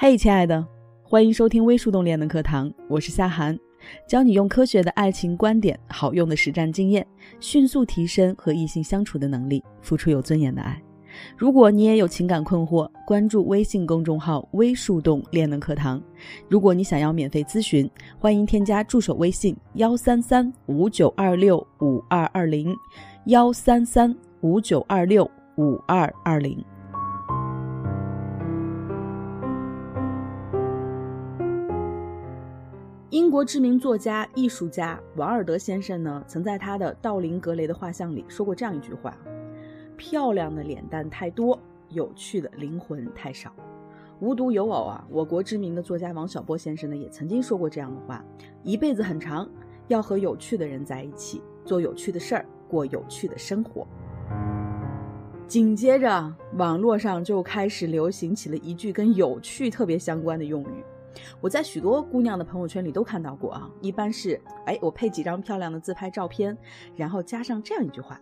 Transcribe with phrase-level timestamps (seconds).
[0.00, 0.64] 嘿，亲爱的，
[1.02, 3.58] 欢迎收听微树洞恋的课堂，我是夏涵，
[4.06, 7.04] 教你用科学的爱情观点、好用的实战经验，
[7.40, 10.80] 迅速提升和异性相处的能力，付出有尊严的爱。
[11.36, 16.00] 如果你也有情感困惑，关注微信公众号“微树洞恋的课堂”。
[16.48, 17.90] 如果你想要免费咨询，
[18.20, 22.72] 欢迎添加助手微信：幺三三五九二六五二二零，
[23.26, 26.64] 幺三三五九二六五二二零。
[33.28, 39.14] 英国知名作家、艺术家王尔德先生呢，曾在他的《道林格雷的画像》里说过这样一句话
[39.98, 41.60] ：“漂亮的脸蛋太多，
[41.90, 43.52] 有趣的灵魂太少。”
[44.18, 48.24] 无独有偶啊，我国知名的作家王小波先生呢，也曾经说过这样的话
[48.64, 49.46] ：“一辈子很长，
[49.88, 53.86] 要和有趣的人在一起，做有趣的事儿，过有趣的生活。”
[55.46, 60.82] 紧接着，网络上就开始流行起了一句跟有趣特别相关的用语。
[61.40, 66.56] 我在许多姑娘的朋友圈里都看到过啊，一般是哎，我配几张漂亮的自拍照片，
[66.96, 68.20] 然后加上这样一句话：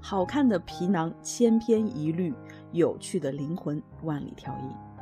[0.00, 2.34] 好看的皮囊千篇一律，
[2.72, 4.92] 有趣的灵魂万里挑一。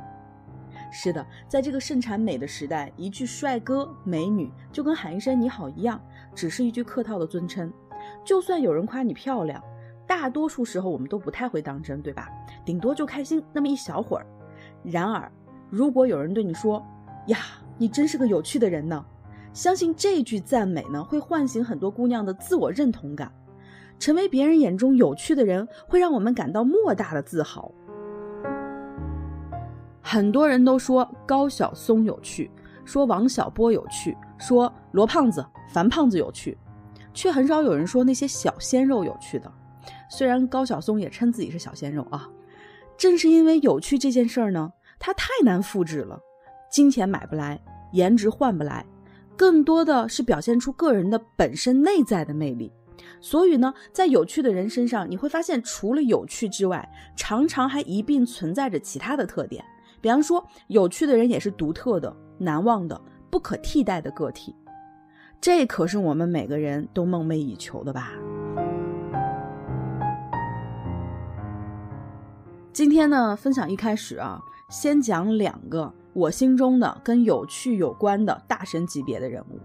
[0.93, 6.01] 是的，在这个盛产美的时代，一句帅哥美女就跟喊一声你好一样，
[6.35, 7.71] 只是一句客套的尊称。
[8.25, 9.63] 就算有人夸你漂亮，
[10.05, 12.29] 大多数时候我们都不太会当真，对吧？
[12.65, 14.25] 顶多就开心那么一小会儿。
[14.83, 15.31] 然而，
[15.69, 16.85] 如果有人对你说，
[17.27, 17.37] 呀，
[17.77, 19.05] 你真是个有趣的人呢！
[19.53, 23.31] 相信这句赞美呢，会唤醒很多姑娘的自我认同感。
[23.99, 27.71] 成为别人眼中有趣的人，会让我们感到莫大的自豪。
[30.01, 32.49] 很多人都说高晓松有趣，
[32.83, 36.57] 说王小波有趣，说罗胖子、樊胖子有趣，
[37.13, 39.51] 却很少有人说那些小鲜肉有趣的。
[40.09, 42.27] 虽然高晓松也称自己是小鲜肉啊，
[42.97, 46.19] 正是因为有趣这件事儿呢，它太难复制了。
[46.71, 47.59] 金钱买不来，
[47.91, 48.85] 颜值换不来，
[49.35, 52.71] 更多的是表现出个人的本身内在的魅力。
[53.19, 59.63] 所以呢，在有趣的人身上，你会发现除了有趣之外，常常还一并存在着其他的特点。
[59.99, 64.55] 比方说，有趣的人也是独特的、难忘的、不可替代的个体。
[65.41, 68.13] 这可是我们每个人都梦寐以求的吧？
[72.71, 75.93] 今天呢，分享一开始啊，先讲两个。
[76.13, 79.59] 我心中的跟有趣有关的大神级别的人物，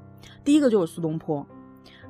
[0.44, 1.44] 第一个就是苏东坡。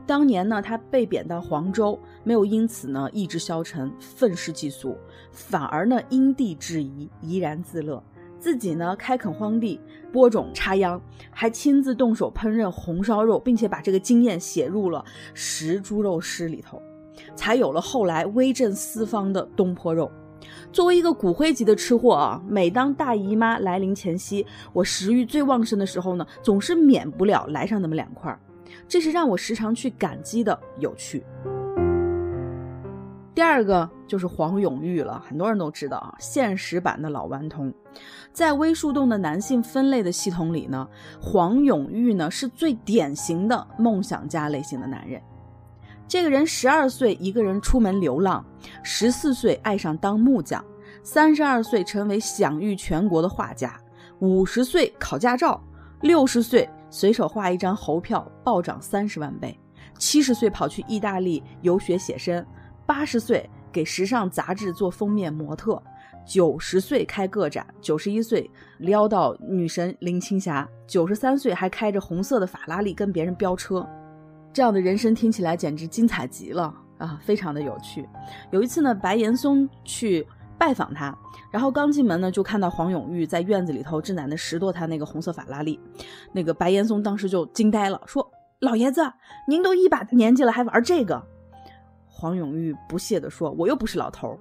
[0.07, 4.97] 当年呢，他被贬到黄州，没有因此呢意志消沉、愤世嫉俗，
[5.33, 8.01] 反而呢因地制宜、怡然自乐，
[8.39, 9.81] 自己呢开垦荒地、
[10.13, 15.05] 播种插秧，还亲自动手烹饪红烧肉，并且把这个经验写入了
[15.35, 16.81] 《食猪肉诗》里头，
[17.35, 20.09] 才有了后来威震四方的东坡肉。
[20.77, 24.45] 作为一个骨灰级的吃货啊，每当大姨妈来临前夕，
[24.75, 28.39] 我食欲最旺盛的时候呢，总是免不了来上那么两块，
[28.87, 31.25] 这是让我时常去感激的有趣。
[33.35, 37.73] 第二个就是黄永玉了，很多人都知道啊，现实版的老顽童，
[38.31, 40.87] 在微树洞的男性分类的系统里呢，
[41.19, 45.23] 黄永玉呢是最典型的梦想家类型的男人。
[46.09, 48.45] 这个人十二岁一个人出门流浪，
[48.85, 50.65] 十四岁爱上当木匠，
[51.03, 53.77] 三十二岁成为享誉全国的画家，
[54.21, 55.61] 五十岁考驾照，
[56.03, 59.59] 六十岁随手画一张猴票暴涨三十万倍，
[59.99, 62.45] 七十岁跑去意大利游学写生，
[62.87, 65.83] 八十岁给时尚杂志做封面模特，
[66.25, 73.85] 九十岁开个展，九十一岁撩到女神林青霞，九十三岁还开着红色的法拉利跟别人飙车。
[74.57, 78.09] 这样的人生听起来简直精彩极了啊，非常的有趣。
[78.53, 81.15] 有一次呢，白岩松去拜访他，
[81.51, 85.79] 然后刚进门呢，就看到黄永玉在院子里头正在那拾掇他那个红色法拉利。
[86.33, 88.27] 那个白岩松当时就惊呆了，说
[88.61, 89.03] ：“老爷子，
[89.47, 91.23] 您都一把年纪了，还玩这个？”
[92.09, 94.39] 黄永玉不屑地说：“我又不是老头。”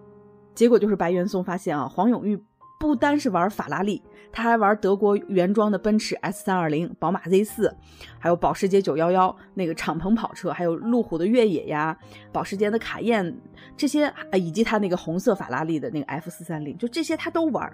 [0.56, 2.42] 结果就是白岩松发现啊，黄永玉。
[2.78, 4.02] 不单是玩法拉利，
[4.32, 7.76] 他还玩德国原装的奔驰 S 三二零、宝马 Z 四，
[8.20, 11.98] 还有保时捷九幺幺那个敞篷跑车，还有路虎的越野呀，
[12.32, 13.36] 保时捷的卡宴
[13.78, 17.72] 这些，以及他那个红色法拉利的那个 F 四三零，就这些他都玩。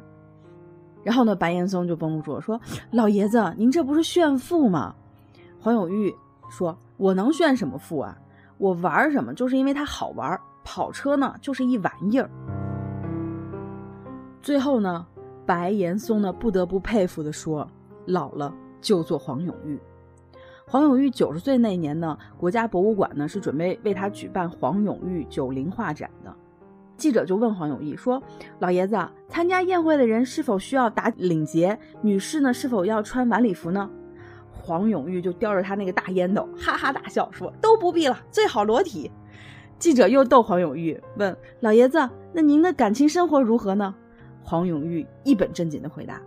[1.04, 2.62] 然后呢，白岩松就绷不住了，说
[2.92, 4.94] ：“老爷子，您这不是炫富吗？”
[5.60, 6.14] 黄永玉
[6.52, 8.16] 说：“我能炫什么富啊？
[8.60, 12.30] 我玩什么就是因为它好玩，跑车呢就是一玩意儿。”
[14.42, 15.06] 最后呢，
[15.46, 17.68] 白岩松呢不得不佩服的说
[18.08, 19.80] ：“老了就做黄永玉。”
[20.68, 26.34] 黄永玉九十岁那年呢，国家博物馆呢是准备为他举办黄永玉九零画展的。
[26.98, 28.22] 记者就问黄永玉说
[28.60, 28.98] ：“老爷子，
[29.28, 31.78] 参加宴会的人是否需要打领结？
[32.02, 33.90] 女士呢，是否要穿晚礼服呢？”
[34.52, 39.12] 黄永玉就叼着他那个大烟斗，哈哈大笑说：“都不必了，最好裸体。”
[39.78, 43.96] 记者又逗黄永玉问：“老爷子，那您的感情生活如何呢？”
[44.44, 46.22] 黄永玉一本正经的回答：“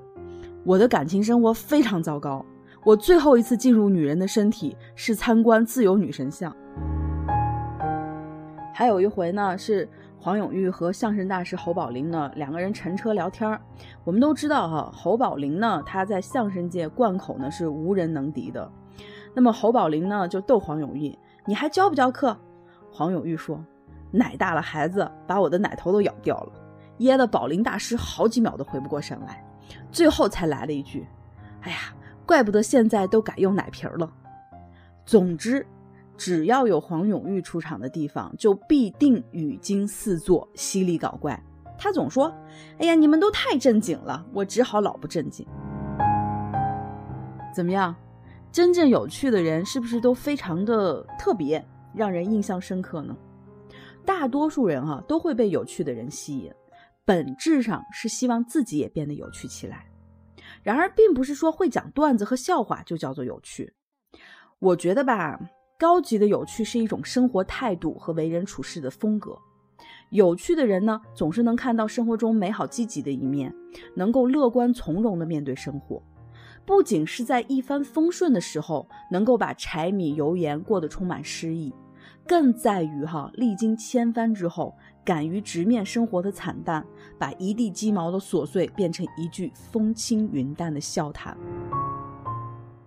[0.65, 2.45] 我的感情生活非常糟糕。
[2.85, 6.55] 我最后一次进入女人的身体是参观自由女神像。
[8.75, 9.89] 还有一回呢，是
[10.19, 13.59] 黄永玉和相声大师侯宝林呢两个人乘车聊天
[14.05, 18.71] 我们都知道哈，侯宝林呢他在相声界贯口呢是无人能敌的。
[19.33, 21.17] 那么侯宝林呢就逗黄永玉
[21.47, 22.37] ：“你还教不教课？”
[22.93, 23.65] 黄永玉说
[24.11, 26.53] ：“奶大了，孩子把我的奶头都咬掉了。”
[26.99, 29.45] 噎得宝林大师好几秒都回不过神来，
[29.91, 31.07] 最后才来了一句
[31.63, 31.95] ：“哎呀，
[32.25, 34.11] 怪不得现在都改用奶瓶了。”
[35.05, 35.67] 总之，
[36.17, 41.43] 只要有黄永玉出场的地方，就必定语惊四座、犀利搞怪。
[41.77, 42.33] 他总说
[42.79, 45.47] ：“哎呀，你们都太正经了，我只好老不正经。”
[47.55, 47.95] 怎么样？
[48.53, 51.63] 真正有趣的人是不是都非常的特别，
[51.93, 53.17] 让人印象深刻呢？
[54.05, 56.53] 大多数人哈都会被有趣的人吸引。
[57.05, 59.87] 本质上是希望自己也变得有趣起来，
[60.63, 63.75] 然而并不是说会讲段子和笑话就叫做有趣。
[64.59, 65.39] 我觉得吧，
[65.79, 69.37] 高级的有趣是一种生活态度和为人处事的风格。
[70.11, 73.55] 有趣的人呢，总是能看到生活中美好积极的一面，
[73.95, 76.03] 能够乐观从容地面对生活。
[76.65, 81.75] 不仅是在一帆风顺的时候，能够把柴米油盐过得充满诗意，
[82.27, 84.75] 更在于哈历经千帆之后。
[85.05, 86.85] 敢于直面生活的惨淡，
[87.19, 91.37] 把一地鸡毛的琐碎变成一句风轻云淡的笑谈。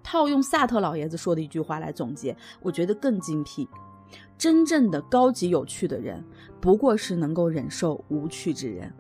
[0.04, 3.68] 套用萨特老爷子说的一句话来总结，我觉得更精辟：
[4.38, 6.24] 真正的高级有趣的人，
[6.60, 8.92] 不过是能够忍受无趣之人。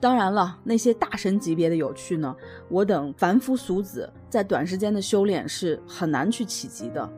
[0.00, 2.34] 当然了，那些大神级别的有趣呢，
[2.68, 7.08] 我等凡夫俗子在短时间的修炼是很难去企及的。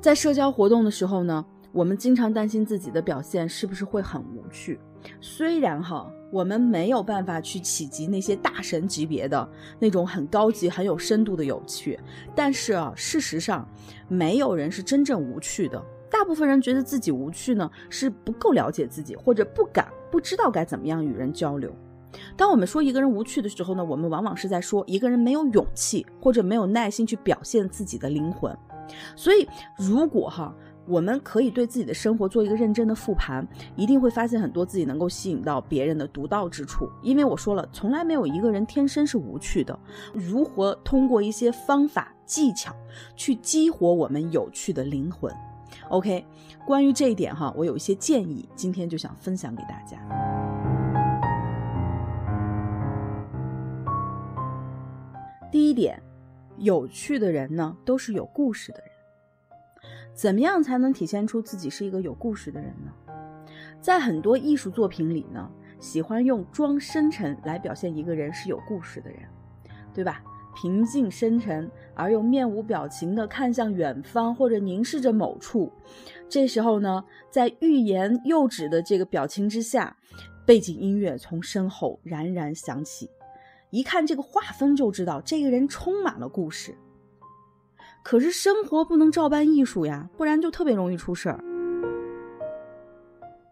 [0.00, 1.44] 在社交活动的时候呢？
[1.74, 4.78] 我们经常担心自己的表现是不是会很无趣，
[5.20, 9.46] 虽然哈，我们没有办法去企及那些大神级别的
[9.80, 11.98] 那种很高级、很有深度的有趣，
[12.32, 13.68] 但是啊，事实上，
[14.06, 15.84] 没有人是真正无趣的。
[16.08, 21.74] 大部分人觉得自己无趣呢，是不够了解自己，或者不敢、不知道该怎么样与人交流。
[22.36, 28.56] 当我们说一个人无趣的时候呢，我们往往是在说一个人没有勇气，或者没有耐心去表现自己的灵魂。
[29.16, 30.54] 所以，如果哈。
[30.86, 36.90] 我们可以对自己的生活做一个认真的复盘，一定会发现很多自己能够吸引到别人的独到之处。
[37.02, 39.78] 因为我说了，从来没有一个人天生是无趣的。
[40.12, 42.74] 如何通过一些方法技巧
[43.16, 45.34] 去激活我们有趣的灵魂
[45.88, 46.24] ？OK，
[46.66, 49.98] 关于这一点哈，我有一些建议，今天就想分享给大家。
[55.50, 56.02] 第一点，
[56.58, 58.93] 有趣的人呢，都是有故事的人。
[60.14, 62.92] 怎么样才能体现出自己是一个有故事的人呢？
[63.80, 65.50] 在很多艺术作品里呢，
[65.80, 69.20] 喜欢用装深沉来表现一个人是有故事的人，
[69.92, 70.22] 对吧？
[70.56, 75.68] 平静深沉而又面无表情地看向远方或者凝视着某处，
[76.28, 79.96] 这时候呢，在欲言又止的这个表情之下，
[80.46, 83.10] 背景音乐从身后冉冉响起，
[83.70, 86.72] 一看这个画风就知道这个人充满了故事。
[88.04, 91.42] 可是生活不能照搬艺术呀，不然就特别容易出事儿。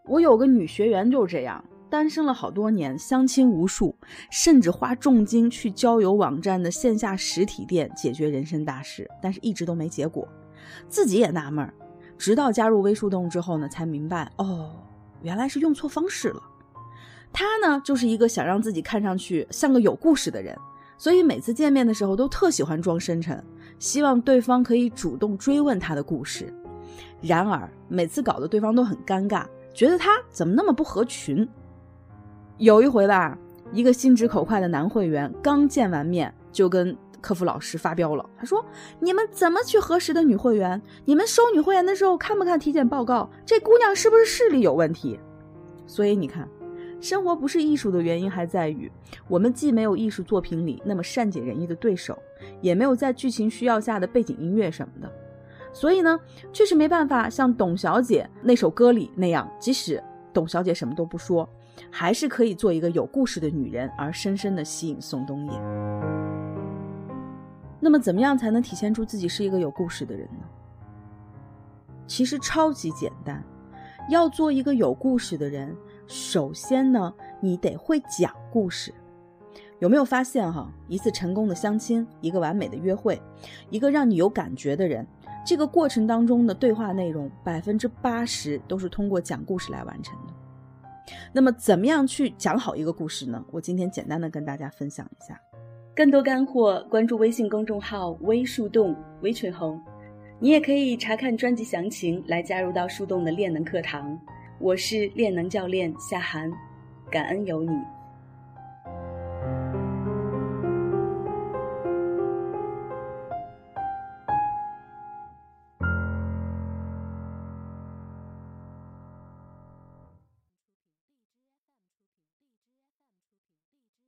[0.05, 3.95] 我有个女学员就是这样，单身了好多年，相亲无数，
[4.29, 10.27] 甚至花重金去交友网站的线下实体店解决人生大事，但是一直都没结果，
[10.87, 11.73] 自己也纳闷儿。
[12.15, 14.71] 直到加入微树洞之后呢，才明白哦，
[15.23, 16.39] 原来是用错方式了。
[17.33, 20.55] 她呢，就是一个想让自己看上去像个有故事的人，
[20.95, 23.43] 所以每次见面的时候都特喜欢装深沉。
[23.79, 26.53] 希望对方可以主动追问他的故事，
[27.21, 31.47] 然而每次搞得对方都很尴尬，觉得他怎么那么不合群。
[32.57, 33.37] 有一回吧，
[33.71, 38.29] 一个心直口快的男会员刚见完面，就跟客服老师发飙了。
[38.37, 38.63] 他说
[38.99, 40.81] ：“你们怎么去核实的女会员？
[41.05, 43.29] 你们收女会员的时候看不看体检报告？
[43.45, 45.19] 这姑娘是不是视力有问题？”
[45.87, 46.47] 所以你看。
[47.03, 48.89] 生活不是艺术的原因还在于，
[49.27, 52.17] 我们既没有艺术作品里那么善解人意的对手，
[52.61, 55.11] 也没有在剧情需要下的背景音乐什么的，
[55.73, 56.17] 所以呢，
[56.53, 61.47] 确实没办法像董小姐那首歌里那样，即使董小姐什么都不说，
[61.91, 65.51] 还是可以做一个有故事的女人，而深深的吸引宋冬野。
[67.81, 70.45] 那么，怎么样才能体现出自己是一个有故事的人呢？
[72.07, 73.43] 其实超级简单，
[74.09, 75.75] 要做一个有故事的人。
[76.13, 78.93] 首先呢，你得会讲故事。
[79.79, 83.19] 有没有发现哈，一次成功的相亲，一个完美的约会，
[83.71, 85.07] 一个让你有感觉的人，
[85.43, 91.13] 这个过程当中的对话内容百分之八十都是通过讲故事来完成的。
[91.33, 93.43] 那么，怎么样去讲好一个故事呢？
[93.49, 95.41] 我今天简单的跟大家分享一下。
[95.95, 99.81] 更多干货，关注微信公众号“微树洞”微群红，
[100.39, 104.15] 你也可以查看专辑详情来加入到树洞的练能课堂。
[104.59, 106.51] 我是练能教练夏涵，
[107.09, 107.71] 感恩有你。